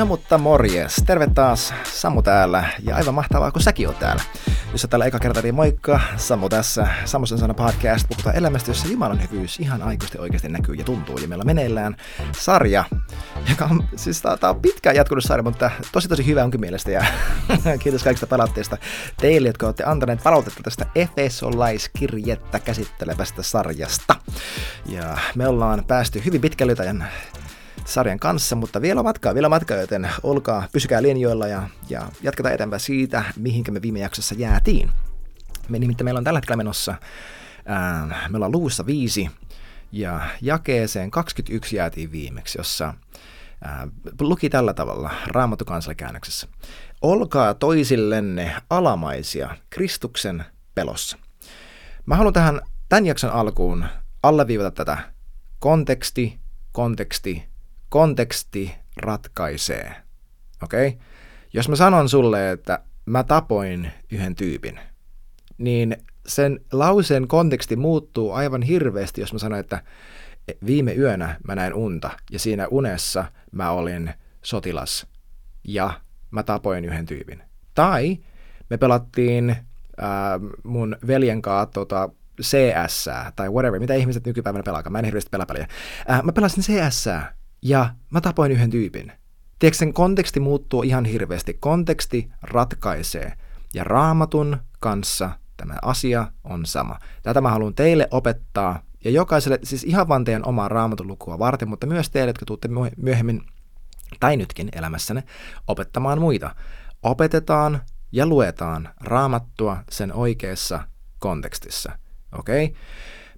No 0.00 0.06
mutta 0.06 0.38
morjes, 0.38 0.96
terve 1.06 1.26
taas, 1.34 1.74
Samu 1.84 2.22
täällä, 2.22 2.64
ja 2.82 2.96
aivan 2.96 3.14
mahtavaa, 3.14 3.50
kun 3.50 3.62
säkin 3.62 3.88
oot 3.88 3.98
täällä. 3.98 4.22
Jos 4.72 4.86
täällä 4.90 5.06
eka 5.06 5.18
kerta, 5.18 5.42
niin 5.42 5.54
moikka, 5.54 6.00
Samu 6.16 6.48
tässä, 6.48 6.86
Samusen 7.04 7.38
sana 7.38 7.54
podcast, 7.54 8.08
puhutaan 8.08 8.36
elämästä, 8.36 8.70
jossa 8.70 8.88
Jumalan 8.88 9.22
hyvyys 9.22 9.60
ihan 9.60 9.82
aikuisesti 9.82 10.18
oikeasti 10.18 10.48
näkyy 10.48 10.74
ja 10.74 10.84
tuntuu, 10.84 11.18
ja 11.18 11.28
meillä 11.28 11.42
on 11.42 11.46
meneillään 11.46 11.96
sarja, 12.32 12.84
joka 13.50 13.64
on, 13.64 13.84
siis 13.96 14.22
tää 14.22 14.50
on 14.50 14.60
pitkään 14.60 14.96
jatkunut 14.96 15.24
sarja, 15.24 15.42
mutta 15.42 15.70
tosi 15.92 16.08
tosi 16.08 16.26
hyvä 16.26 16.44
onkin 16.44 16.60
mielestä, 16.60 16.90
ja 16.90 17.04
kiitos 17.82 18.02
kaikista 18.02 18.26
palautteista 18.26 18.76
teille, 19.16 19.48
jotka 19.48 19.66
olette 19.66 19.84
antaneet 19.84 20.22
palautetta 20.22 20.62
tästä 20.62 20.86
Efesolaiskirjettä 20.94 22.58
käsittelevästä 22.58 23.42
sarjasta. 23.42 24.16
Ja 24.86 25.18
me 25.34 25.48
ollaan 25.48 25.84
päästy 25.84 26.22
hyvin 26.24 26.40
pitkälle 26.40 26.74
tämän 26.74 27.08
sarjan 27.90 28.18
kanssa, 28.18 28.56
mutta 28.56 28.82
vielä 28.82 29.02
matkaa, 29.02 29.34
vielä 29.34 29.48
matkaa, 29.48 29.76
joten 29.76 30.10
olkaa, 30.22 30.68
pysykää 30.72 31.02
linjoilla 31.02 31.48
ja, 31.48 31.62
ja 31.88 32.08
jatketaan 32.22 32.54
eteenpäin 32.54 32.80
siitä, 32.80 33.24
mihinkä 33.36 33.72
me 33.72 33.82
viime 33.82 33.98
jaksossa 33.98 34.34
jäätiin. 34.38 34.90
Me 35.68 35.78
nimittäin 35.78 36.04
meillä 36.04 36.18
on 36.18 36.24
tällä 36.24 36.36
hetkellä 36.36 36.56
menossa, 36.56 36.94
ää, 37.66 38.26
me 38.28 38.36
ollaan 38.36 38.52
luvussa 38.52 38.86
viisi 38.86 39.30
ja 39.92 40.20
jakeeseen 40.40 41.10
21 41.10 41.76
jäätiin 41.76 42.12
viimeksi, 42.12 42.58
jossa 42.58 42.94
ää, 43.64 43.88
luki 44.20 44.50
tällä 44.50 44.74
tavalla 44.74 45.10
Raamattu 45.26 45.64
kansalikäännöksessä. 45.64 46.48
Olkaa 47.02 47.54
toisillenne 47.54 48.56
alamaisia 48.70 49.56
Kristuksen 49.70 50.44
pelossa. 50.74 51.18
Mä 52.06 52.16
haluan 52.16 52.34
tähän 52.34 52.60
tämän 52.88 53.06
jakson 53.06 53.30
alkuun 53.30 53.84
alleviivata 54.22 54.70
tätä 54.70 54.98
konteksti, 55.58 56.38
konteksti, 56.72 57.49
konteksti 57.90 58.74
ratkaisee. 58.96 59.94
Okei? 60.62 60.88
Okay? 60.88 61.00
Jos 61.52 61.68
mä 61.68 61.76
sanon 61.76 62.08
sulle, 62.08 62.50
että 62.50 62.84
mä 63.06 63.24
tapoin 63.24 63.92
yhden 64.10 64.34
tyypin, 64.34 64.80
niin 65.58 65.96
sen 66.26 66.60
lauseen 66.72 67.28
konteksti 67.28 67.76
muuttuu 67.76 68.32
aivan 68.32 68.62
hirveästi, 68.62 69.20
jos 69.20 69.32
mä 69.32 69.38
sanon, 69.38 69.58
että 69.58 69.82
viime 70.66 70.94
yönä 70.94 71.36
mä 71.48 71.54
näin 71.54 71.74
unta 71.74 72.10
ja 72.30 72.38
siinä 72.38 72.66
unessa 72.70 73.24
mä 73.52 73.70
olin 73.70 74.10
sotilas 74.42 75.06
ja 75.64 76.00
mä 76.30 76.42
tapoin 76.42 76.84
yhden 76.84 77.06
tyypin. 77.06 77.42
Tai 77.74 78.18
me 78.70 78.76
pelattiin 78.76 79.50
äh, 79.50 79.56
mun 80.64 80.96
veljen 81.06 81.42
kanssa 81.42 81.66
tota, 81.66 82.08
CS 82.42 83.08
tai 83.36 83.48
whatever, 83.48 83.80
mitä 83.80 83.94
ihmiset 83.94 84.26
nykypäivänä 84.26 84.62
pelaakaan. 84.62 84.92
Mä 84.92 84.98
en 84.98 85.04
hirveästi 85.04 85.30
pelaa 85.30 85.46
pelejä. 85.46 85.66
Äh, 86.10 86.22
mä 86.22 86.32
pelasin 86.32 86.62
CS 86.62 87.08
ja 87.62 87.94
mä 88.10 88.20
tapoin 88.20 88.52
yhden 88.52 88.70
tyypin. 88.70 89.12
Tiedätkö, 89.58 89.78
sen 89.78 89.92
konteksti 89.92 90.40
muuttuu 90.40 90.82
ihan 90.82 91.04
hirveästi. 91.04 91.54
Konteksti 91.54 92.30
ratkaisee. 92.42 93.32
Ja 93.74 93.84
raamatun 93.84 94.56
kanssa 94.80 95.30
tämä 95.56 95.74
asia 95.82 96.32
on 96.44 96.66
sama. 96.66 96.98
Tätä 97.22 97.40
mä 97.40 97.50
haluan 97.50 97.74
teille 97.74 98.08
opettaa. 98.10 98.82
Ja 99.04 99.10
jokaiselle, 99.10 99.58
siis 99.62 99.84
ihan 99.84 100.08
vaan 100.08 100.24
teidän 100.24 100.46
omaa 100.46 100.68
raamatun 100.68 101.06
lukua 101.06 101.38
varten, 101.38 101.68
mutta 101.68 101.86
myös 101.86 102.10
teille, 102.10 102.28
jotka 102.28 102.46
tuutte 102.46 102.68
myöhemmin, 102.96 103.42
tai 104.20 104.36
nytkin 104.36 104.68
elämässänne, 104.72 105.22
opettamaan 105.66 106.20
muita. 106.20 106.54
Opetetaan 107.02 107.80
ja 108.12 108.26
luetaan 108.26 108.88
raamattua 109.00 109.76
sen 109.90 110.12
oikeassa 110.12 110.80
kontekstissa. 111.18 111.92
Okei? 112.38 112.64
Okay? 112.64 112.76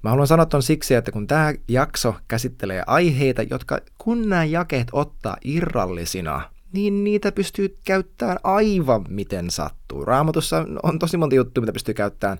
Mä 0.02 0.10
haluan 0.10 0.26
sanoa 0.26 0.46
ton 0.46 0.62
siksi, 0.62 0.94
että 0.94 1.12
kun 1.12 1.26
tämä 1.26 1.54
jakso 1.68 2.14
käsittelee 2.28 2.82
aiheita, 2.86 3.42
jotka 3.42 3.80
kun 3.98 4.28
nämä 4.28 4.44
jakeet 4.44 4.88
ottaa 4.92 5.36
irrallisina, 5.44 6.50
niin 6.72 7.04
niitä 7.04 7.32
pystyy 7.32 7.78
käyttämään 7.84 8.38
aivan 8.44 9.04
miten 9.08 9.50
sattuu. 9.50 10.04
Raamatussa 10.04 10.66
on 10.82 10.98
tosi 10.98 11.16
monta 11.16 11.36
juttua, 11.36 11.62
mitä 11.62 11.72
pystyy 11.72 11.94
käyttämään 11.94 12.38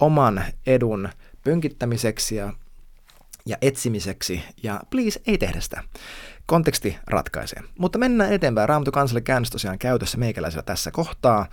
oman 0.00 0.44
edun 0.66 1.08
pönkittämiseksi 1.44 2.36
ja, 2.36 2.52
ja 3.46 3.56
etsimiseksi, 3.62 4.42
ja 4.62 4.80
please, 4.90 5.20
ei 5.26 5.38
tehdä 5.38 5.60
sitä. 5.60 5.82
Konteksti 6.50 6.96
ratkaisee. 7.06 7.62
Mutta 7.78 7.98
mennään 7.98 8.32
eteenpäin. 8.32 8.68
Raamattu 8.68 8.92
kansalle 8.92 9.20
käännös 9.20 9.50
tosiaan 9.50 9.78
käytössä 9.78 10.18
meikäläisellä 10.18 10.62
tässä 10.62 10.90
kohtaa, 10.90 11.46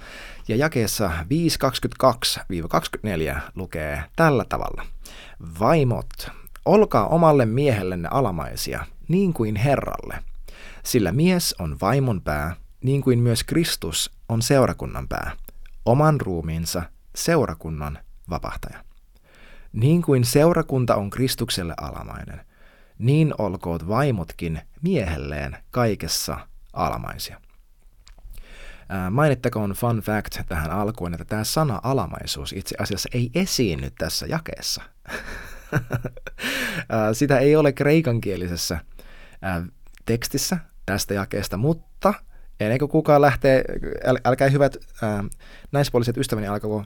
ja 0.47 0.55
jakeessa 0.55 1.11
5.22-24 3.35 3.39
lukee 3.55 4.03
tällä 4.15 4.45
tavalla– 4.49 4.85
Vaimot, 5.59 6.29
olkaa 6.65 7.07
omalle 7.07 7.45
miehellenne 7.45 8.09
alamaisia, 8.11 8.85
niin 9.07 9.33
kuin 9.33 9.55
Herralle. 9.55 10.23
Sillä 10.83 11.11
mies 11.11 11.55
on 11.59 11.77
vaimon 11.81 12.21
pää, 12.21 12.55
niin 12.83 13.01
kuin 13.01 13.19
myös 13.19 13.43
Kristus 13.43 14.11
on 14.29 14.41
seurakunnan 14.41 15.07
pää, 15.07 15.31
oman 15.85 16.21
ruumiinsa 16.21 16.83
seurakunnan 17.15 17.99
vapahtaja. 18.29 18.83
Niin 19.73 20.01
kuin 20.01 20.25
seurakunta 20.25 20.95
on 20.95 21.09
Kristukselle 21.09 21.73
alamainen, 21.81 22.41
niin 22.99 23.33
olkoot 23.37 23.87
vaimotkin 23.87 24.61
miehelleen 24.81 25.57
kaikessa 25.71 26.37
alamaisia. 26.73 27.41
Mainittakoon 29.11 29.71
fun 29.71 29.99
fact 29.99 30.37
tähän 30.47 30.71
alkuun, 30.71 31.13
että 31.13 31.25
tämä 31.25 31.43
sana 31.43 31.79
alamaisuus 31.83 32.53
itse 32.53 32.75
asiassa 32.79 33.09
ei 33.13 33.31
esiinny 33.35 33.91
tässä 33.97 34.25
jakeessa. 34.25 34.81
Sitä 37.13 37.39
ei 37.39 37.55
ole 37.55 37.73
kreikankielisessä 37.73 38.79
tekstissä 40.05 40.57
tästä 40.85 41.13
jakeesta, 41.13 41.57
mutta 41.57 42.13
ennen 42.59 42.79
kuin 42.79 42.89
kukaan 42.89 43.21
lähtee, 43.21 43.63
äl, 44.05 44.17
älkää 44.25 44.49
hyvät 44.49 44.77
ää, 45.01 45.23
naispuoliset 45.71 46.17
ystäväni 46.17 46.47
alkako 46.47 46.83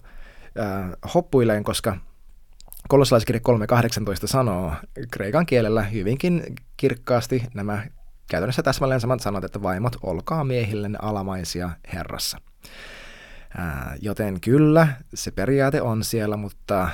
hoppuilleen, 1.13 1.63
koska 1.63 1.97
kolossalaiskirja 2.91 3.41
3.18 3.50 4.28
sanoo 4.28 4.74
kreikan 5.12 5.46
kielellä 5.46 5.81
hyvinkin 5.81 6.44
kirkkaasti 6.78 7.44
nämä 7.53 7.84
käytännössä 8.29 8.63
täsmälleen 8.63 9.02
samat 9.02 9.19
sanat, 9.19 9.44
että 9.44 9.62
vaimot, 9.63 9.96
olkaa 10.03 10.44
miehillenne 10.44 10.97
alamaisia 11.02 11.69
Herrassa. 11.94 12.38
Joten 14.02 14.41
kyllä, 14.41 14.88
se 15.13 15.31
periaate 15.31 15.81
on 15.81 16.03
siellä, 16.03 16.38
mutta 16.38 16.90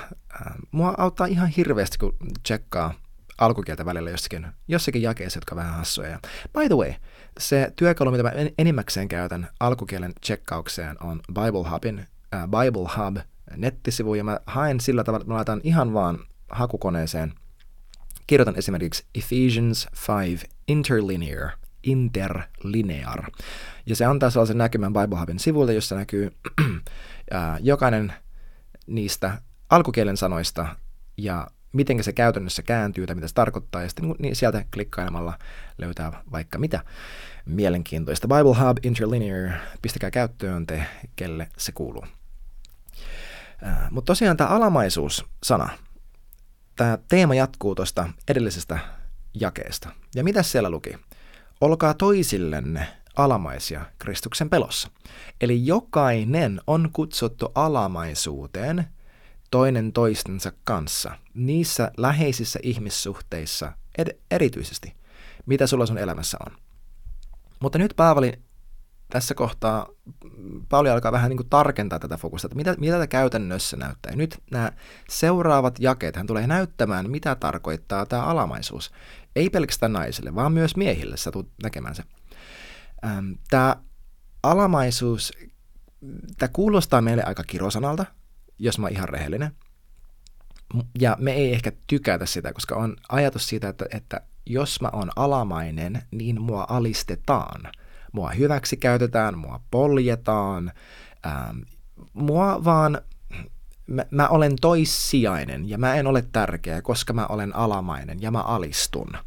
mua 0.71 0.93
auttaa 0.97 1.27
ihan 1.27 1.47
hirveästi, 1.47 1.97
kun 1.97 2.15
tsekkaa 2.43 2.93
alkukieltä 3.37 3.85
välillä 3.85 4.09
jossakin, 4.09 4.47
jossakin 4.67 5.01
jakeessa, 5.01 5.37
jotka 5.37 5.55
on 5.55 5.57
vähän 5.57 5.73
hassuja. 5.73 6.19
By 6.53 6.67
the 6.67 6.75
way, 6.75 6.93
se 7.39 7.73
työkalu, 7.75 8.11
mitä 8.11 8.23
mä 8.23 8.31
enimmäkseen 8.57 9.07
käytän 9.07 9.47
alkukielen 9.59 10.13
tsekkaukseen, 10.21 11.03
on 11.03 11.19
Bible 11.27 11.69
Hubin, 11.71 12.07
Bible 12.45 12.89
Hub 12.97 13.17
nettisivu, 13.55 14.13
ja 14.13 14.23
mä 14.23 14.39
haen 14.45 14.79
sillä 14.79 15.03
tavalla, 15.03 15.21
että 15.21 15.31
mä 15.31 15.35
laitan 15.35 15.61
ihan 15.63 15.93
vaan 15.93 16.19
hakukoneeseen– 16.49 17.33
kirjoitan 18.27 18.57
esimerkiksi 18.57 19.05
Ephesians 19.15 19.87
5 20.25 20.47
interlinear, 20.67 21.49
interlinear. 21.83 23.23
Ja 23.85 23.95
se 23.95 24.05
antaa 24.05 24.29
sellaisen 24.29 24.57
näkymän 24.57 24.93
Bible 24.93 25.19
Hubin 25.19 25.39
sivuilta, 25.39 25.73
jossa 25.73 25.95
näkyy 25.95 26.31
jokainen 27.59 28.13
niistä 28.87 29.41
alkukielen 29.69 30.17
sanoista 30.17 30.67
ja 31.17 31.47
miten 31.73 32.03
se 32.03 32.13
käytännössä 32.13 32.63
kääntyy 32.63 33.07
tai 33.07 33.15
mitä 33.15 33.27
se 33.27 33.33
tarkoittaa, 33.33 33.81
ja 33.81 33.89
sitten 33.89 34.15
niin 34.19 34.35
sieltä 34.35 34.65
klikkailemalla 34.73 35.33
löytää 35.77 36.23
vaikka 36.31 36.59
mitä 36.59 36.79
mielenkiintoista. 37.45 38.27
Bible 38.27 38.67
Hub 38.67 38.77
Interlinear, 38.83 39.51
pistäkää 39.81 40.11
käyttöön 40.11 40.67
te, 40.67 40.83
kelle 41.15 41.47
se 41.57 41.71
kuuluu. 41.71 42.05
Mutta 43.91 44.11
tosiaan 44.11 44.37
tämä 44.37 44.49
alamaisuus-sana, 44.49 45.69
tämä 46.75 46.97
teema 47.07 47.35
jatkuu 47.35 47.75
tuosta 47.75 48.09
edellisestä 48.27 48.79
jakeesta. 49.33 49.89
Ja 50.15 50.23
mitä 50.23 50.43
siellä 50.43 50.69
luki? 50.69 50.97
Olkaa 51.61 51.93
toisillenne 51.93 52.87
alamaisia 53.15 53.85
Kristuksen 53.99 54.49
pelossa. 54.49 54.89
Eli 55.41 55.65
jokainen 55.65 56.61
on 56.67 56.89
kutsuttu 56.93 57.51
alamaisuuteen 57.55 58.87
toinen 59.51 59.93
toistensa 59.93 60.51
kanssa, 60.63 61.11
niissä 61.33 61.91
läheisissä 61.97 62.59
ihmissuhteissa 62.63 63.73
ed- 63.97 64.17
erityisesti, 64.31 64.93
mitä 65.45 65.67
sulla 65.67 65.85
sun 65.85 65.97
elämässä 65.97 66.37
on. 66.45 66.57
Mutta 67.59 67.77
nyt 67.77 67.93
Paavali 67.95 68.33
tässä 69.09 69.35
kohtaa 69.35 69.87
Pauli 70.69 70.89
alkaa 70.89 71.11
vähän 71.11 71.29
niin 71.29 71.37
kuin 71.37 71.49
tarkentaa 71.49 71.99
tätä 71.99 72.17
fokusta, 72.17 72.45
että 72.45 72.55
mitä, 72.55 72.75
mitä 72.77 72.93
tämä 72.93 73.07
käytännössä 73.07 73.77
näyttää. 73.77 74.11
Ja 74.11 74.17
nyt 74.17 74.43
nämä 74.51 74.71
seuraavat 75.09 75.79
jakeet, 75.79 76.15
hän 76.15 76.27
tulee 76.27 76.47
näyttämään, 76.47 77.09
mitä 77.11 77.35
tarkoittaa 77.35 78.05
tämä 78.05 78.23
alamaisuus. 78.23 78.91
Ei 79.35 79.49
pelkästään 79.49 79.93
naisille, 79.93 80.35
vaan 80.35 80.51
myös 80.51 80.75
miehille 80.75 81.17
sä 81.17 81.31
tulet 81.31 81.47
näkemään 81.63 81.95
se. 81.95 82.03
Tämä 83.49 83.75
alamaisuus, 84.43 85.33
tämä 86.37 86.49
kuulostaa 86.53 87.01
meille 87.01 87.23
aika 87.23 87.43
kirosanalta, 87.43 88.05
jos 88.59 88.79
mä 88.79 88.85
oon 88.85 88.93
ihan 88.93 89.09
rehellinen. 89.09 89.51
Ja 90.99 91.17
me 91.19 91.33
ei 91.33 91.53
ehkä 91.53 91.71
tykätä 91.87 92.25
sitä, 92.25 92.53
koska 92.53 92.75
on 92.75 92.95
ajatus 93.09 93.49
siitä, 93.49 93.69
että, 93.69 93.85
että 93.91 94.21
jos 94.45 94.81
mä 94.81 94.89
oon 94.93 95.09
alamainen, 95.15 96.01
niin 96.11 96.41
mua 96.41 96.65
alistetaan– 96.69 97.61
mua 98.11 98.29
hyväksi 98.29 98.77
käytetään, 98.77 99.37
mua 99.37 99.61
poljetaan, 99.71 100.71
ähm, 101.25 101.57
mua 102.13 102.63
vaan, 102.63 103.01
mä, 103.87 104.05
mä 104.11 104.27
olen 104.27 104.55
toissijainen 104.61 105.69
ja 105.69 105.77
mä 105.77 105.95
en 105.95 106.07
ole 106.07 106.25
tärkeä, 106.31 106.81
koska 106.81 107.13
mä 107.13 107.25
olen 107.25 107.55
alamainen 107.55 108.21
ja 108.21 108.31
mä 108.31 108.41
alistun. 108.41 109.17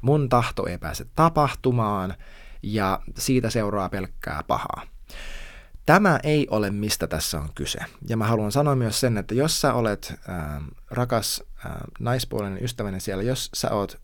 Mun 0.00 0.28
tahto 0.28 0.66
ei 0.66 0.78
pääse 0.78 1.06
tapahtumaan 1.16 2.14
ja 2.62 3.00
siitä 3.18 3.50
seuraa 3.50 3.88
pelkkää 3.88 4.42
pahaa. 4.46 4.82
Tämä 5.86 6.20
ei 6.22 6.46
ole 6.50 6.70
mistä 6.70 7.06
tässä 7.06 7.40
on 7.40 7.48
kyse. 7.54 7.78
Ja 8.08 8.16
mä 8.16 8.26
haluan 8.26 8.52
sanoa 8.52 8.74
myös 8.74 9.00
sen, 9.00 9.18
että 9.18 9.34
jos 9.34 9.60
sä 9.60 9.74
olet 9.74 10.14
äh, 10.28 10.62
rakas 10.90 11.42
äh, 11.66 11.72
naispuolinen 12.00 12.64
ystäväni 12.64 13.00
siellä, 13.00 13.22
jos 13.22 13.50
sä 13.54 13.70
oot 13.70 14.00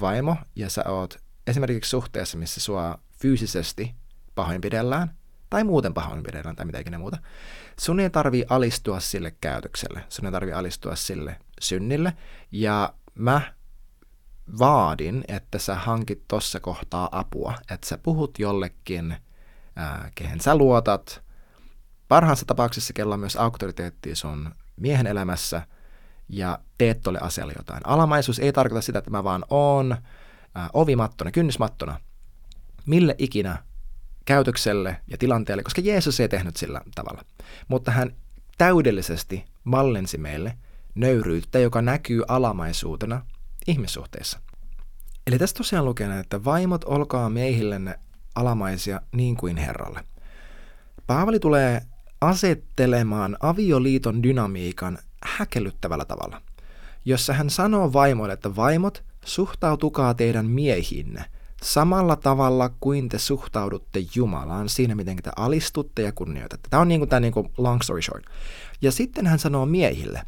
vaimo 0.00 0.36
ja 0.56 0.70
sä 0.70 0.84
oot 0.88 1.18
esimerkiksi 1.46 1.88
suhteessa, 1.88 2.38
missä 2.38 2.60
sua 2.60 2.98
fyysisesti 3.20 3.94
pahoinpidellään, 4.34 5.14
tai 5.50 5.64
muuten 5.64 5.94
pahoinpidellään 5.94 6.56
tai 6.56 6.66
mitä 6.66 6.78
ikinä 6.78 6.98
muuta, 6.98 7.18
sun 7.80 8.00
ei 8.00 8.10
tarvii 8.10 8.44
alistua 8.48 9.00
sille 9.00 9.34
käytökselle, 9.40 10.04
sun 10.08 10.26
ei 10.26 10.32
tarvii 10.32 10.52
alistua 10.52 10.96
sille 10.96 11.36
synnille, 11.60 12.12
ja 12.52 12.94
mä 13.14 13.40
vaadin, 14.58 15.24
että 15.28 15.58
sä 15.58 15.74
hankit 15.74 16.22
tossa 16.28 16.60
kohtaa 16.60 17.08
apua, 17.12 17.54
että 17.70 17.86
sä 17.86 17.98
puhut 17.98 18.38
jollekin, 18.38 19.16
ää, 19.76 20.10
kehen 20.14 20.40
sä 20.40 20.56
luotat, 20.56 21.22
parhaassa 22.08 22.46
tapauksessa 22.46 22.92
kello 22.92 23.14
on 23.14 23.20
myös 23.20 23.36
auktoriteetti 23.36 24.14
sun 24.14 24.54
miehen 24.76 25.06
elämässä, 25.06 25.62
ja 26.28 26.58
teet 26.78 27.00
tolle 27.00 27.18
asialle 27.22 27.52
jotain. 27.56 27.80
Alamaisuus 27.84 28.38
ei 28.38 28.52
tarkoita 28.52 28.82
sitä, 28.82 28.98
että 28.98 29.10
mä 29.10 29.24
vaan 29.24 29.44
oon 29.50 29.96
ää, 30.54 30.70
ovimattona, 30.72 31.30
kynnysmattona, 31.30 32.00
mille 32.90 33.14
ikinä 33.18 33.58
käytökselle 34.24 34.96
ja 35.10 35.18
tilanteelle, 35.18 35.62
koska 35.62 35.80
Jeesus 35.80 36.20
ei 36.20 36.28
tehnyt 36.28 36.56
sillä 36.56 36.80
tavalla. 36.94 37.24
Mutta 37.68 37.90
hän 37.90 38.14
täydellisesti 38.58 39.44
mallensi 39.64 40.18
meille 40.18 40.56
nöyryyttä, 40.94 41.58
joka 41.58 41.82
näkyy 41.82 42.22
alamaisuutena 42.28 43.26
ihmissuhteissa. 43.66 44.40
Eli 45.26 45.38
tässä 45.38 45.56
tosiaan 45.56 45.84
lukee, 45.84 46.20
että 46.20 46.44
vaimot 46.44 46.84
olkaa 46.84 47.30
miehillenne 47.30 47.98
alamaisia 48.34 49.00
niin 49.12 49.36
kuin 49.36 49.56
Herralle. 49.56 50.04
Paavali 51.06 51.40
tulee 51.40 51.82
asettelemaan 52.20 53.36
avioliiton 53.40 54.22
dynamiikan 54.22 54.98
häkellyttävällä 55.24 56.04
tavalla, 56.04 56.42
jossa 57.04 57.32
hän 57.32 57.50
sanoo 57.50 57.92
vaimoille, 57.92 58.32
että 58.32 58.56
vaimot, 58.56 59.04
suhtautukaa 59.24 60.14
teidän 60.14 60.46
miehinne 60.46 61.24
samalla 61.62 62.16
tavalla 62.16 62.70
kuin 62.80 63.08
te 63.08 63.18
suhtaudutte 63.18 64.00
Jumalaan 64.14 64.68
siinä, 64.68 64.94
miten 64.94 65.16
te 65.16 65.30
alistutte 65.36 66.02
ja 66.02 66.12
kunnioitatte. 66.12 66.68
Tämä 66.70 66.80
on 66.80 66.88
niin 66.88 67.00
kuin, 67.00 67.08
tämä 67.08 67.20
niin 67.20 67.32
kuin 67.32 67.52
long 67.58 67.80
story 67.80 68.02
short. 68.02 68.24
Ja 68.82 68.92
sitten 68.92 69.26
hän 69.26 69.38
sanoo 69.38 69.66
miehille, 69.66 70.22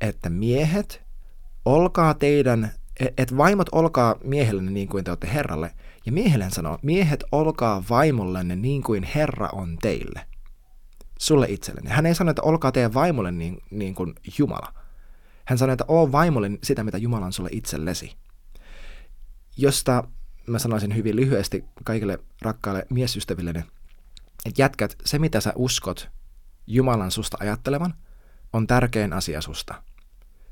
että 0.00 0.30
miehet, 0.30 1.02
olkaa 1.64 2.14
teidän, 2.14 2.72
että 3.16 3.36
vaimot 3.36 3.68
olkaa 3.72 4.16
miehellenne 4.24 4.70
niin 4.70 4.88
kuin 4.88 5.04
te 5.04 5.10
olette 5.10 5.32
Herralle. 5.32 5.74
Ja 6.06 6.12
miehelle 6.12 6.44
hän 6.44 6.52
sanoo, 6.52 6.78
miehet 6.82 7.24
olkaa 7.32 7.84
vaimollenne 7.90 8.56
niin 8.56 8.82
kuin 8.82 9.02
Herra 9.02 9.48
on 9.52 9.76
teille. 9.82 10.26
Sulle 11.18 11.46
itsellenne. 11.48 11.90
Hän 11.90 12.06
ei 12.06 12.14
sano, 12.14 12.30
että 12.30 12.42
olkaa 12.42 12.72
teidän 12.72 12.94
vaimolle 12.94 13.32
niin, 13.32 13.58
niin 13.70 13.94
kuin 13.94 14.14
Jumala. 14.38 14.72
Hän 15.44 15.58
sanoi, 15.58 15.72
että 15.72 15.84
oo 15.88 16.12
vaimolle 16.12 16.50
sitä, 16.62 16.84
mitä 16.84 16.98
Jumala 16.98 17.26
on 17.26 17.32
sulle 17.32 17.48
itsellesi. 17.52 18.16
Josta 19.56 20.04
mä 20.46 20.58
sanoisin 20.58 20.96
hyvin 20.96 21.16
lyhyesti 21.16 21.64
kaikille 21.84 22.18
rakkaille 22.42 22.86
miesystävilleni, 22.90 23.64
että 24.46 24.62
jätkät, 24.62 24.96
se 25.04 25.18
mitä 25.18 25.40
sä 25.40 25.52
uskot 25.56 26.08
Jumalan 26.66 27.10
susta 27.10 27.36
ajattelevan, 27.40 27.94
on 28.52 28.66
tärkein 28.66 29.12
asia 29.12 29.40
susta. 29.40 29.82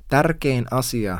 Tärkein 0.08 0.66
asia 0.70 1.18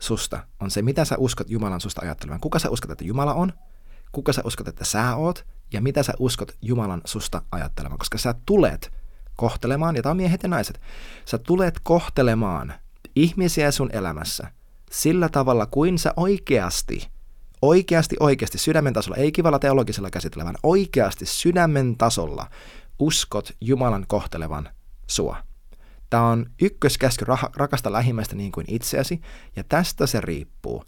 susta 0.00 0.46
on 0.60 0.70
se, 0.70 0.82
mitä 0.82 1.04
sä 1.04 1.16
uskot 1.18 1.50
Jumalan 1.50 1.80
susta 1.80 2.02
ajattelevan. 2.02 2.40
Kuka 2.40 2.58
sä 2.58 2.70
uskot, 2.70 2.90
että 2.90 3.04
Jumala 3.04 3.34
on, 3.34 3.52
kuka 4.12 4.32
sä 4.32 4.42
uskot, 4.44 4.68
että 4.68 4.84
sä 4.84 5.16
oot, 5.16 5.46
ja 5.72 5.80
mitä 5.80 6.02
sä 6.02 6.12
uskot 6.18 6.56
Jumalan 6.62 7.00
susta 7.04 7.42
ajattelevan. 7.52 7.98
Koska 7.98 8.18
sä 8.18 8.34
tulet 8.46 8.92
kohtelemaan, 9.36 9.96
ja 9.96 10.02
tämä 10.02 10.10
on 10.10 10.16
miehet 10.16 10.42
ja 10.42 10.48
naiset, 10.48 10.80
sä 11.24 11.38
tulet 11.38 11.80
kohtelemaan 11.82 12.74
ihmisiä 13.16 13.70
sun 13.70 13.90
elämässä 13.92 14.52
sillä 14.90 15.28
tavalla, 15.28 15.66
kuin 15.66 15.98
sä 15.98 16.14
oikeasti, 16.16 17.08
oikeasti, 17.62 18.16
oikeasti 18.20 18.58
sydämen 18.58 18.92
tasolla, 18.92 19.16
ei 19.16 19.32
kivalla 19.32 19.58
teologisella 19.58 20.10
käsitellä, 20.10 20.44
vaan 20.44 20.58
oikeasti 20.62 21.26
sydämen 21.26 21.96
tasolla 21.96 22.46
uskot 22.98 23.50
Jumalan 23.60 24.04
kohtelevan 24.08 24.68
sua. 25.06 25.36
Tämä 26.10 26.28
on 26.28 26.46
ykköskäsky 26.62 27.24
rakasta 27.56 27.92
lähimmäistä 27.92 28.36
niin 28.36 28.52
kuin 28.52 28.66
itseäsi, 28.68 29.20
ja 29.56 29.64
tästä 29.64 30.06
se 30.06 30.20
riippuu. 30.20 30.84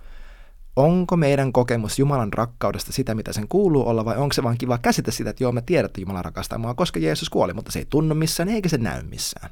Onko 0.76 1.17
meidän 1.17 1.53
kokemus 1.53 1.99
Jumalan 1.99 2.32
rakkaudesta 2.32 2.93
sitä, 2.93 3.15
mitä 3.15 3.32
sen 3.32 3.49
kuuluu 3.49 3.88
olla, 3.88 4.05
vai 4.05 4.17
onko 4.17 4.32
se 4.32 4.43
vaan 4.43 4.59
kiva 4.59 4.79
käsitä 4.79 5.11
sitä, 5.11 5.31
että 5.31 5.44
joo, 5.44 5.53
me 5.53 5.62
tiedät, 5.62 5.91
että 5.91 6.00
Jumala 6.00 6.23
rakastaa 6.23 6.59
mua, 6.59 6.75
koska 6.75 7.00
Jeesus 7.00 7.31
kuoli, 7.31 7.53
mutta 7.53 7.73
se 7.73 7.79
ei 7.79 7.87
tunnu 7.91 8.15
missään, 8.15 8.49
eikä 8.49 8.69
se 8.69 8.79
näy 8.79 9.03
missään. 9.03 9.50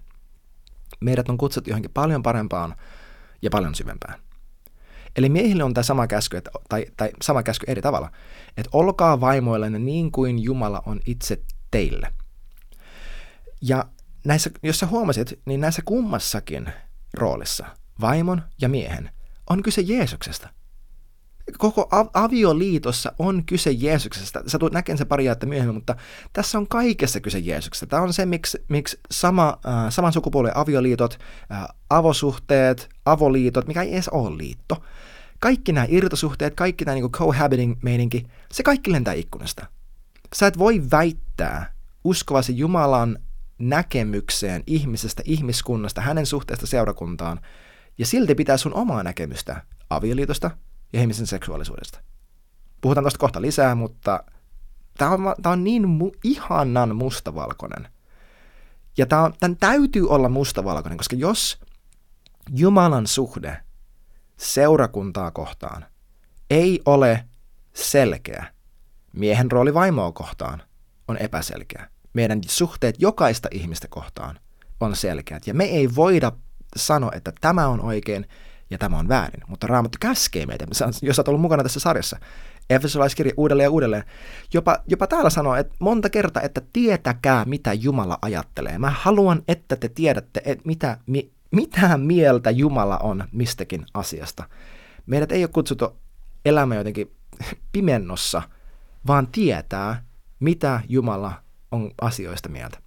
Meidät 1.00 1.28
on 1.28 1.38
kutsuttu 1.38 1.70
johonkin 1.70 1.90
paljon 1.94 2.22
parempaan 2.22 2.74
ja 3.42 3.50
paljon 3.50 3.74
syvempään. 3.74 4.20
Eli 5.16 5.28
miehille 5.28 5.64
on 5.64 5.74
tämä 5.74 5.82
sama 5.82 6.06
käsky, 6.06 6.36
että, 6.36 6.50
tai, 6.68 6.86
tai 6.96 7.10
sama 7.22 7.42
käsky 7.42 7.66
eri 7.68 7.82
tavalla, 7.82 8.12
että 8.56 8.70
olkaa 8.72 9.20
vaimoillenne 9.20 9.78
niin 9.78 10.12
kuin 10.12 10.38
Jumala 10.38 10.82
on 10.86 11.00
itse 11.06 11.42
teille. 11.70 12.12
Ja 13.60 13.84
näissä, 14.24 14.50
jos 14.62 14.78
sä 14.78 14.86
huomasit, 14.86 15.40
niin 15.46 15.60
näissä 15.60 15.82
kummassakin 15.84 16.72
roolissa, 17.14 17.66
vaimon 18.00 18.42
ja 18.60 18.68
miehen, 18.68 19.10
on 19.50 19.62
kyse 19.62 19.80
Jeesuksesta. 19.80 20.48
Koko 21.58 21.88
av- 21.90 22.10
avioliitossa 22.14 23.12
on 23.18 23.44
kyse 23.44 23.70
Jeesuksesta. 23.70 24.42
Sä 24.46 24.58
tulet 24.58 24.72
näkemään 24.72 24.98
se 24.98 25.04
pari 25.04 25.26
että 25.26 25.46
myöhemmin, 25.46 25.74
mutta 25.74 25.96
tässä 26.32 26.58
on 26.58 26.68
kaikessa 26.68 27.20
kyse 27.20 27.38
Jeesuksesta. 27.38 27.86
Tämä 27.86 28.02
on 28.02 28.12
se, 28.12 28.26
miksi, 28.26 28.64
miksi 28.68 29.00
sama, 29.10 29.58
äh, 29.66 29.90
saman 29.90 30.12
sukupuolen 30.12 30.56
avioliitot, 30.56 31.18
äh, 31.52 31.66
avosuhteet, 31.90 32.88
avoliitot, 33.04 33.66
mikä 33.66 33.82
ei 33.82 33.92
edes 33.92 34.08
ole 34.08 34.38
liitto, 34.38 34.82
kaikki 35.40 35.72
nämä 35.72 35.86
irtosuhteet, 35.88 36.54
kaikki 36.54 36.84
tämä 36.84 36.94
niin 36.94 37.10
cohabiting-meininki, 37.10 38.26
se 38.52 38.62
kaikki 38.62 38.92
lentää 38.92 39.14
ikkunasta. 39.14 39.66
Sä 40.34 40.46
et 40.46 40.58
voi 40.58 40.82
väittää 40.90 41.72
uskovasi 42.04 42.58
Jumalan 42.58 43.18
näkemykseen 43.58 44.62
ihmisestä, 44.66 45.22
ihmiskunnasta, 45.24 46.00
hänen 46.00 46.26
suhteesta 46.26 46.66
seurakuntaan, 46.66 47.40
ja 47.98 48.06
silti 48.06 48.34
pitää 48.34 48.56
sun 48.56 48.74
omaa 48.74 49.02
näkemystä 49.02 49.62
avioliitosta 49.90 50.50
ja 50.92 51.00
ihmisen 51.00 51.26
seksuaalisuudesta. 51.26 52.00
Puhutaan 52.80 53.04
tuosta 53.04 53.18
kohta 53.18 53.42
lisää, 53.42 53.74
mutta 53.74 54.24
tämä 54.98 55.10
on, 55.10 55.20
tää 55.42 55.52
on 55.52 55.64
niin 55.64 55.84
mu- 55.84 56.18
ihanan 56.24 56.96
mustavalkoinen. 56.96 57.88
Ja 58.98 59.06
tää 59.06 59.22
on, 59.22 59.34
tämän 59.40 59.56
täytyy 59.56 60.08
olla 60.08 60.28
mustavalkoinen, 60.28 60.98
koska 60.98 61.16
jos 61.16 61.60
Jumalan 62.50 63.06
suhde 63.06 63.56
seurakuntaa 64.36 65.30
kohtaan 65.30 65.86
ei 66.50 66.80
ole 66.86 67.24
selkeä, 67.74 68.46
miehen 69.12 69.52
rooli 69.52 69.74
vaimoa 69.74 70.12
kohtaan 70.12 70.62
on 71.08 71.16
epäselkeä 71.16 71.92
meidän 72.12 72.40
suhteet 72.46 72.96
jokaista 72.98 73.48
ihmistä 73.50 73.88
kohtaan 73.88 74.38
on 74.80 74.96
selkeät. 74.96 75.46
Ja 75.46 75.54
me 75.54 75.64
ei 75.64 75.94
voida 75.94 76.32
sanoa, 76.76 77.10
että 77.14 77.32
tämä 77.40 77.68
on 77.68 77.80
oikein 77.80 78.28
ja 78.72 78.78
tämä 78.78 78.98
on 78.98 79.08
väärin, 79.08 79.42
mutta 79.46 79.66
Raamattu 79.66 79.98
käskee 80.00 80.46
meitä, 80.46 80.66
jos 81.02 81.18
olet 81.18 81.28
ollut 81.28 81.40
mukana 81.40 81.62
tässä 81.62 81.80
sarjassa, 81.80 82.18
Efesolaiskirja 82.70 83.32
uudelleen 83.36 83.66
ja 83.66 83.70
uudelleen, 83.70 84.04
jopa, 84.54 84.78
jopa 84.86 85.06
täällä 85.06 85.30
sanoo 85.30 85.54
että 85.54 85.74
monta 85.78 86.10
kertaa, 86.10 86.42
että 86.42 86.62
tietäkää, 86.72 87.44
mitä 87.44 87.72
Jumala 87.72 88.18
ajattelee. 88.22 88.78
Mä 88.78 88.90
haluan, 88.90 89.42
että 89.48 89.76
te 89.76 89.88
tiedätte, 89.88 90.42
että 90.44 90.62
mitä, 90.66 90.98
mi, 91.06 91.30
mitä 91.50 91.98
mieltä 91.98 92.50
Jumala 92.50 92.98
on 92.98 93.24
mistäkin 93.32 93.86
asiasta. 93.94 94.44
Meidät 95.06 95.32
ei 95.32 95.44
ole 95.44 95.50
kutsuttu 95.52 95.96
elämään 96.44 96.78
jotenkin 96.78 97.12
pimennossa, 97.72 98.42
vaan 99.06 99.26
tietää, 99.26 100.04
mitä 100.40 100.80
Jumala 100.88 101.32
on 101.70 101.90
asioista 102.00 102.48
mieltä. 102.48 102.78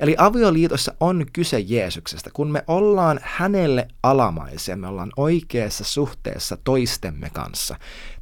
Eli 0.00 0.14
avioliitossa 0.18 0.94
on 1.00 1.26
kyse 1.32 1.60
Jeesuksesta. 1.60 2.30
Kun 2.32 2.50
me 2.50 2.64
ollaan 2.66 3.20
hänelle 3.22 3.88
alamaisia, 4.02 4.76
me 4.76 4.86
ollaan 4.86 5.10
oikeassa 5.16 5.84
suhteessa 5.84 6.58
toistemme 6.64 7.30
kanssa. 7.32 7.76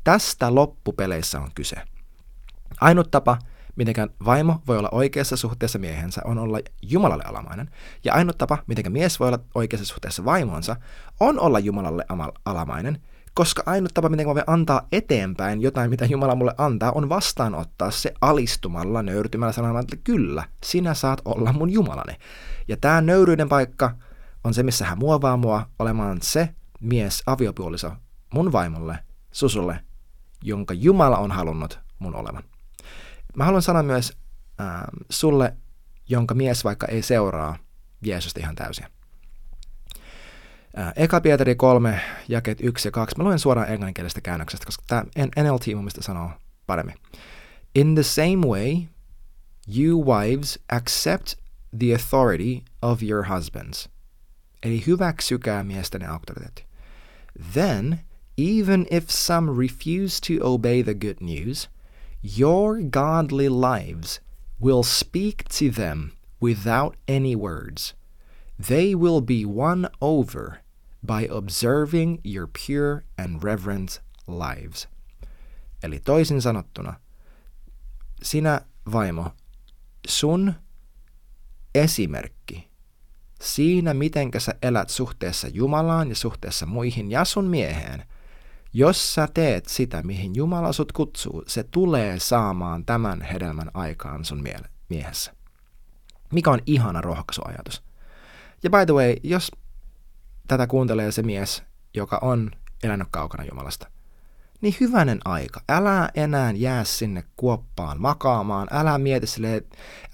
Tästä 0.04 0.54
loppupeleissä 0.54 1.40
on 1.40 1.50
kyse. 1.54 1.76
Ainut 2.80 3.10
tapa, 3.10 3.38
miten 3.76 3.94
vaimo 4.24 4.62
voi 4.66 4.78
olla 4.78 4.88
oikeassa 4.92 5.36
suhteessa 5.36 5.78
miehensä, 5.78 6.20
on 6.24 6.38
olla 6.38 6.58
Jumalalle 6.82 7.24
alamainen. 7.26 7.70
Ja 8.04 8.14
ainut 8.14 8.38
tapa, 8.38 8.58
miten 8.66 8.92
mies 8.92 9.20
voi 9.20 9.28
olla 9.28 9.40
oikeassa 9.54 9.86
suhteessa 9.86 10.24
vaimonsa, 10.24 10.76
on 11.20 11.40
olla 11.40 11.58
Jumalalle 11.58 12.04
alamainen, 12.44 13.02
Koska 13.36 13.62
ainut 13.66 13.94
tapa, 13.94 14.08
miten 14.08 14.26
mä 14.26 14.34
voin 14.34 14.44
antaa 14.46 14.86
eteenpäin 14.92 15.62
jotain, 15.62 15.90
mitä 15.90 16.04
Jumala 16.04 16.34
mulle 16.34 16.54
antaa, 16.58 16.92
on 16.92 17.08
vastaanottaa 17.08 17.90
se 17.90 18.14
alistumalla, 18.20 19.02
nöyrtymällä 19.02 19.52
sanomaan, 19.52 19.84
että 19.84 19.96
kyllä, 19.96 20.44
sinä 20.64 20.94
saat 20.94 21.20
olla 21.24 21.52
mun 21.52 21.70
Jumalani. 21.70 22.16
Ja 22.68 22.76
tämä 22.76 23.00
nöyryyden 23.00 23.48
paikka 23.48 23.96
on 24.44 24.54
se, 24.54 24.62
missä 24.62 24.84
hän 24.84 24.98
muovaa 24.98 25.36
mua 25.36 25.66
olemaan 25.78 26.18
se 26.22 26.54
mies, 26.80 27.22
aviopuoliso, 27.26 27.92
mun 28.34 28.52
vaimolle, 28.52 28.98
susulle, 29.32 29.80
jonka 30.42 30.74
Jumala 30.74 31.18
on 31.18 31.30
halunnut 31.30 31.78
mun 31.98 32.14
olevan. 32.14 32.42
Mä 33.34 33.44
haluan 33.44 33.62
sanoa 33.62 33.82
myös 33.82 34.18
äh, 34.60 34.66
sulle, 35.10 35.56
jonka 36.08 36.34
mies 36.34 36.64
vaikka 36.64 36.86
ei 36.86 37.02
seuraa 37.02 37.56
Jeesusta 38.02 38.40
ihan 38.40 38.54
täysin. 38.54 38.95
Äh, 40.78 40.92
Eka 40.96 41.20
Pietari 41.20 41.54
3, 41.54 42.00
jakeet 42.28 42.58
1 42.60 42.88
ja 42.88 42.92
2. 42.92 43.16
Mä 43.18 43.24
luen 43.24 43.38
suoraan 43.38 43.68
englanninkielisestä 43.68 44.20
käännöksestä, 44.20 44.66
koska 44.66 44.84
tämä 44.86 45.04
NLT 45.26 45.66
mun 45.66 45.84
mielestä 45.84 46.02
sanoo 46.02 46.30
paremmin. 46.66 46.96
In 47.74 47.94
the 47.94 48.02
same 48.02 48.46
way, 48.46 48.82
you 49.78 50.04
wives 50.04 50.58
accept 50.68 51.34
the 51.78 51.92
authority 51.92 52.62
of 52.82 53.02
your 53.02 53.24
husbands. 53.24 53.88
Eli 54.62 54.82
hyväksykää 54.86 55.64
miesten 55.64 56.10
auktoriteetti. 56.10 56.66
Then, 57.52 58.00
even 58.38 58.86
if 58.90 59.04
some 59.08 59.52
refuse 59.58 60.20
to 60.20 60.52
obey 60.52 60.82
the 60.82 60.94
good 60.94 61.16
news, 61.20 61.70
your 62.38 62.76
godly 62.90 63.48
lives 63.48 64.20
will 64.62 64.82
speak 64.82 65.36
to 65.58 65.82
them 65.82 66.10
without 66.42 66.96
any 67.08 67.36
words. 67.36 67.94
They 68.68 68.94
will 68.94 69.20
be 69.20 69.44
won 69.46 69.88
over 70.00 70.65
by 71.06 71.28
observing 71.30 72.18
your 72.24 72.48
pure 72.66 73.02
and 73.18 73.42
reverent 73.42 74.02
lives. 74.28 74.88
Eli 75.82 76.00
toisin 76.00 76.42
sanottuna, 76.42 76.94
sinä 78.22 78.60
vaimo, 78.92 79.30
sun 80.08 80.54
esimerkki 81.74 82.70
siinä, 83.42 83.94
miten 83.94 84.30
sä 84.38 84.54
elät 84.62 84.90
suhteessa 84.90 85.48
Jumalaan 85.48 86.08
ja 86.08 86.14
suhteessa 86.14 86.66
muihin 86.66 87.10
ja 87.10 87.24
sun 87.24 87.44
mieheen, 87.44 88.04
jos 88.72 89.14
sä 89.14 89.28
teet 89.34 89.66
sitä, 89.66 90.02
mihin 90.02 90.34
Jumala 90.34 90.72
sut 90.72 90.92
kutsuu, 90.92 91.42
se 91.46 91.62
tulee 91.62 92.18
saamaan 92.18 92.84
tämän 92.84 93.22
hedelmän 93.22 93.70
aikaan 93.74 94.24
sun 94.24 94.44
miehessä. 94.88 95.32
Mikä 96.32 96.50
on 96.50 96.60
ihana 96.66 97.00
rohkaisuajatus. 97.00 97.82
Ja 98.62 98.70
by 98.70 98.86
the 98.86 98.94
way, 98.94 99.16
jos 99.22 99.50
tätä 100.46 100.66
kuuntelee 100.66 101.12
se 101.12 101.22
mies, 101.22 101.62
joka 101.94 102.18
on 102.22 102.50
elänyt 102.82 103.08
kaukana 103.10 103.44
Jumalasta, 103.44 103.90
niin 104.60 104.74
hyvänen 104.80 105.20
aika. 105.24 105.60
Älä 105.68 106.10
enää 106.14 106.52
jää 106.52 106.84
sinne 106.84 107.24
kuoppaan 107.36 108.00
makaamaan. 108.00 108.68
Älä 108.70 108.98
mieti 108.98 109.26
silleen, 109.26 109.62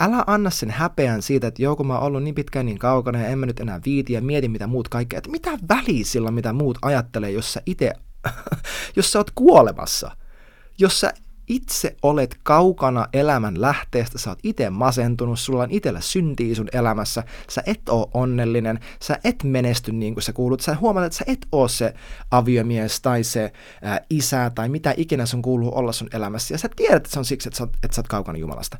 älä 0.00 0.24
anna 0.26 0.50
sen 0.50 0.70
häpeän 0.70 1.22
siitä, 1.22 1.46
että 1.46 1.62
joku 1.62 1.84
mä 1.84 1.94
oon 1.94 2.02
ollut 2.02 2.22
niin 2.22 2.34
pitkään 2.34 2.66
niin 2.66 2.78
kaukana 2.78 3.20
ja 3.20 3.26
en 3.26 3.38
mä 3.38 3.46
nyt 3.46 3.60
enää 3.60 3.80
viiti 3.84 4.12
ja 4.12 4.22
mieti 4.22 4.48
mitä 4.48 4.66
muut 4.66 4.88
kaikkea. 4.88 5.18
Että 5.18 5.30
mitä 5.30 5.50
väliä 5.68 6.04
sillä, 6.04 6.30
mitä 6.30 6.52
muut 6.52 6.78
ajattelee, 6.82 7.30
jos 7.30 7.52
sä 7.52 7.62
itse, 7.66 7.92
jos 8.96 9.12
sä 9.12 9.18
oot 9.18 9.30
kuolemassa. 9.34 10.16
Jos 10.78 11.00
sä 11.00 11.12
itse 11.48 11.96
olet 12.02 12.36
kaukana 12.42 13.06
elämän 13.12 13.60
lähteestä, 13.60 14.18
sä 14.18 14.30
oot 14.30 14.38
itse 14.42 14.70
masentunut, 14.70 15.38
sulla 15.38 15.62
on 15.62 15.70
itsellä 15.70 16.00
syntiä 16.00 16.54
sun 16.54 16.68
elämässä, 16.72 17.24
sä 17.50 17.62
et 17.66 17.88
oo 17.88 18.10
onnellinen, 18.14 18.80
sä 19.02 19.18
et 19.24 19.44
menesty 19.44 19.92
niin 19.92 20.14
kuin 20.14 20.24
sä 20.24 20.32
kuulut, 20.32 20.60
sä 20.60 20.76
huomaat, 20.80 21.06
että 21.06 21.18
sä 21.18 21.24
et 21.26 21.46
oo 21.52 21.68
se 21.68 21.94
aviomies 22.30 23.00
tai 23.00 23.24
se 23.24 23.52
ää, 23.82 24.00
isä 24.10 24.50
tai 24.54 24.68
mitä 24.68 24.94
ikinä 24.96 25.26
sun 25.26 25.42
kuuluu 25.42 25.78
olla 25.78 25.92
sun 25.92 26.08
elämässä, 26.12 26.54
ja 26.54 26.58
sä 26.58 26.68
tiedät, 26.76 26.96
että 26.96 27.10
se 27.10 27.18
on 27.18 27.24
siksi, 27.24 27.48
että 27.48 27.58
sä 27.58 27.64
oot, 27.64 27.72
että 27.82 27.94
sä 27.94 28.00
oot 28.00 28.08
kaukana 28.08 28.38
Jumalasta. 28.38 28.78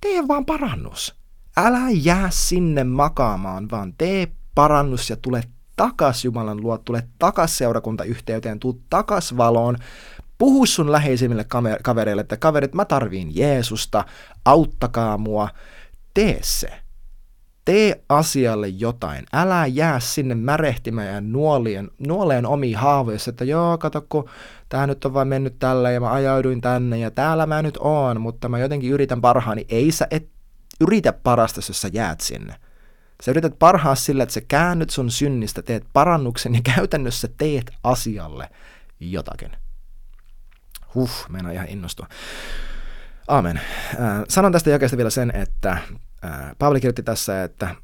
Tee 0.00 0.28
vaan 0.28 0.46
parannus. 0.46 1.14
Älä 1.56 1.90
jää 1.90 2.28
sinne 2.30 2.84
makaamaan, 2.84 3.70
vaan 3.70 3.94
tee 3.98 4.32
parannus 4.54 5.10
ja 5.10 5.16
tule 5.16 5.42
takas 5.76 6.24
Jumalan 6.24 6.60
luo, 6.60 6.78
tule 6.78 7.08
takas 7.18 7.58
seurakuntayhteyteen, 7.58 8.60
tuu 8.60 8.82
takas 8.90 9.36
valoon, 9.36 9.76
Puhu 10.38 10.66
sun 10.66 10.92
läheisimmille 10.92 11.46
kavereille, 11.82 12.20
että 12.20 12.36
kaverit, 12.36 12.74
mä 12.74 12.84
tarviin 12.84 13.36
Jeesusta, 13.36 14.04
auttakaa 14.44 15.18
mua. 15.18 15.48
Tee 16.14 16.38
se. 16.42 16.68
Tee 17.64 18.04
asialle 18.08 18.68
jotain. 18.68 19.24
Älä 19.32 19.66
jää 19.66 20.00
sinne 20.00 20.34
märehtimään 20.34 21.14
ja 21.14 21.20
nuolien, 21.20 21.90
nuoleen 22.06 22.46
omiin 22.46 22.76
haavoissa, 22.76 23.30
että 23.30 23.44
joo, 23.44 23.78
kato, 23.78 24.06
kun 24.08 24.28
tää 24.68 24.86
nyt 24.86 25.04
on 25.04 25.14
vaan 25.14 25.28
mennyt 25.28 25.58
tällä 25.58 25.90
ja 25.90 26.00
mä 26.00 26.12
ajauduin 26.12 26.60
tänne 26.60 26.98
ja 26.98 27.10
täällä 27.10 27.46
mä 27.46 27.62
nyt 27.62 27.78
oon, 27.80 28.20
mutta 28.20 28.48
mä 28.48 28.58
jotenkin 28.58 28.90
yritän 28.90 29.20
parhaani. 29.20 29.66
Ei 29.68 29.92
sä 29.92 30.06
et 30.10 30.28
yritä 30.80 31.12
parasta, 31.12 31.60
jos 31.68 31.80
sä 31.80 31.88
jäät 31.92 32.20
sinne. 32.20 32.54
Sä 33.22 33.30
yrität 33.30 33.58
parhaa 33.58 33.94
sillä, 33.94 34.22
että 34.22 34.32
sä 34.32 34.40
käännyt 34.40 34.90
sun 34.90 35.10
synnistä, 35.10 35.62
teet 35.62 35.84
parannuksen 35.92 36.54
ja 36.54 36.60
käytännössä 36.74 37.28
teet 37.38 37.70
asialle 37.84 38.48
jotakin. 39.00 39.50
Huh, 40.98 41.10
meinaa 41.28 41.52
ihan 41.52 41.68
innostua. 41.68 42.06
Aamen. 43.28 43.56
Äh, 43.56 43.64
sanon 44.28 44.52
tästä 44.52 44.70
jakeesta 44.70 44.96
vielä 44.96 45.10
sen, 45.10 45.32
että 45.34 45.70
äh, 45.70 46.56
Paavali 46.58 46.80
kirjoitti 46.80 47.02
tässä, 47.02 47.44
että 47.44 47.66
äh, 47.66 47.76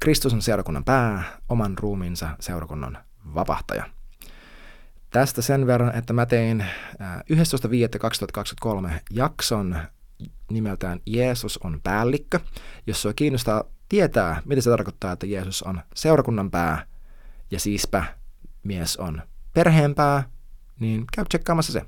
Kristus 0.00 0.32
on 0.32 0.42
seurakunnan 0.42 0.84
pää, 0.84 1.22
oman 1.48 1.78
ruumiinsa 1.78 2.28
seurakunnan 2.40 2.98
vapahtaja. 3.34 3.84
Tästä 5.10 5.42
sen 5.42 5.66
verran, 5.66 5.94
että 5.94 6.12
mä 6.12 6.26
tein 6.26 6.66
11.5.2023 7.32 8.90
jakson 9.10 9.78
nimeltään 10.50 11.00
Jeesus 11.06 11.58
on 11.58 11.80
päällikkö. 11.82 12.40
Jos 12.86 13.02
sua 13.02 13.12
kiinnostaa 13.12 13.64
tietää, 13.88 14.42
mitä 14.44 14.62
se 14.62 14.70
tarkoittaa, 14.70 15.12
että 15.12 15.26
Jeesus 15.26 15.62
on 15.62 15.80
seurakunnan 15.94 16.50
pää 16.50 16.86
ja 17.50 17.60
siispä 17.60 18.04
mies 18.62 18.96
on 18.96 19.22
perheenpää, 19.54 20.33
niin 20.80 21.04
käy 21.12 21.24
tsekkaamassa 21.28 21.72
se. 21.72 21.82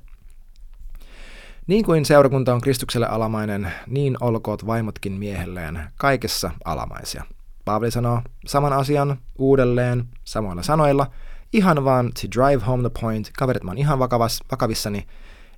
Niin 1.67 1.85
kuin 1.85 2.05
seurakunta 2.05 2.53
on 2.53 2.61
Kristukselle 2.61 3.07
alamainen, 3.07 3.71
niin 3.87 4.17
olkoot 4.19 4.67
vaimotkin 4.67 5.13
miehelleen 5.13 5.79
kaikessa 5.95 6.51
alamaisia. 6.65 7.23
Paavali 7.65 7.91
sanoo 7.91 8.21
saman 8.45 8.73
asian 8.73 9.17
uudelleen 9.37 10.05
samoilla 10.23 10.63
sanoilla, 10.63 11.11
ihan 11.53 11.85
vaan 11.85 12.05
to 12.05 12.27
drive 12.35 12.65
home 12.65 12.89
the 12.89 12.99
point, 13.01 13.31
kaverit 13.37 13.63
mä 13.63 13.71
oon 13.71 13.77
ihan 13.77 13.99
vakavas, 13.99 14.39
vakavissani, 14.51 15.07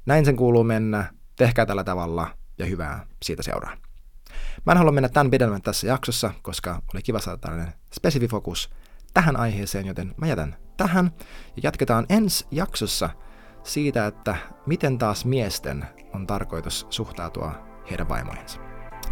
näin 0.05 0.25
sen 0.25 0.35
kuuluu 0.35 0.63
mennä, 0.63 1.13
tehkää 1.35 1.65
tällä 1.65 1.83
tavalla 1.83 2.27
ja 2.57 2.65
hyvää 2.65 3.05
siitä 3.23 3.43
seuraa. 3.43 3.77
Mä 4.65 4.71
en 4.71 4.77
halua 4.77 4.91
mennä 4.91 5.09
tämän 5.09 5.31
pidemmän 5.31 5.61
tässä 5.61 5.87
jaksossa, 5.87 6.31
koska 6.41 6.81
oli 6.93 7.01
kiva 7.01 7.19
saada 7.19 7.37
tällainen 7.37 7.73
spesififokus 7.93 8.69
tähän 9.13 9.35
aiheeseen, 9.35 9.85
joten 9.85 10.15
mä 10.17 10.27
jätän 10.27 10.68
tähän 10.79 11.11
ja 11.55 11.61
jatketaan 11.63 12.05
ensi 12.09 12.47
jaksossa 12.51 13.09
siitä, 13.63 14.07
että 14.07 14.35
miten 14.65 14.97
taas 14.97 15.25
miesten 15.25 15.85
on 16.13 16.27
tarkoitus 16.27 16.87
suhtautua 16.89 17.51
heidän 17.89 18.09
vaimoihinsa. 18.09 18.59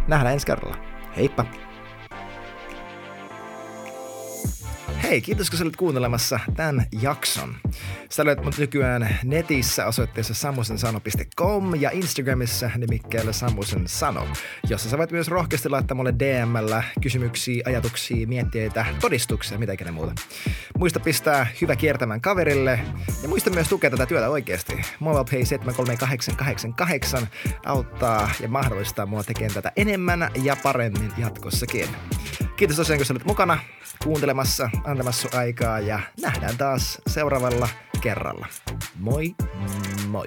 Nähdään 0.06 0.34
ensi 0.34 0.46
kerralla. 0.46 0.76
Heippa! 1.16 1.67
Hei, 5.08 5.20
kiitos 5.20 5.50
kun 5.50 5.62
olit 5.62 5.76
kuuntelemassa 5.76 6.40
tämän 6.56 6.86
jakson. 7.02 7.54
Sä 8.10 8.24
löydät 8.24 8.44
mut 8.44 8.58
nykyään 8.58 9.18
netissä 9.24 9.86
osoitteessa 9.86 10.34
samusensano.com 10.34 11.74
ja 11.74 11.90
Instagramissa 11.90 12.70
nimikkeellä 12.76 13.32
Samusen 13.32 13.88
Sano, 13.88 14.26
jossa 14.68 14.90
sä 14.90 14.98
voit 14.98 15.10
myös 15.10 15.28
rohkeasti 15.28 15.68
laittaa 15.68 15.94
mulle 15.94 16.14
DMllä 16.18 16.82
kysymyksiä, 17.02 17.62
ajatuksia, 17.66 18.26
mietteitä, 18.26 18.86
todistuksia, 19.00 19.58
mitä 19.58 19.72
ikinä 19.72 19.92
muuta. 19.92 20.12
Muista 20.78 21.00
pistää 21.00 21.46
hyvä 21.60 21.76
kiertämään 21.76 22.20
kaverille 22.20 22.80
ja 23.22 23.28
muista 23.28 23.50
myös 23.50 23.68
tukea 23.68 23.90
tätä 23.90 24.06
työtä 24.06 24.28
oikeasti. 24.28 24.80
MobilePay 25.00 25.44
73888 25.44 27.28
auttaa 27.66 28.30
ja 28.40 28.48
mahdollistaa 28.48 29.06
mua 29.06 29.24
tekemään 29.24 29.54
tätä 29.54 29.72
enemmän 29.76 30.30
ja 30.42 30.56
paremmin 30.62 31.12
jatkossakin. 31.18 31.88
Kiitos 32.58 32.76
tosiaan, 32.76 32.98
kun 32.98 33.06
sä 33.06 33.12
olit 33.12 33.24
mukana 33.24 33.58
kuuntelemassa, 34.04 34.70
antamassa 34.84 35.38
aikaa 35.38 35.80
ja 35.80 36.00
nähdään 36.22 36.56
taas 36.58 36.98
seuraavalla 37.06 37.68
kerralla. 38.00 38.46
Moi 39.00 39.34
moi! 40.08 40.26